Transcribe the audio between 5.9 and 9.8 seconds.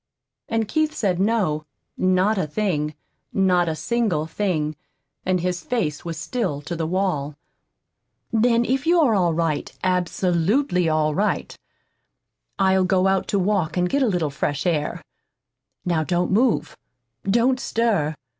was still to the wall. "Then if you're all right,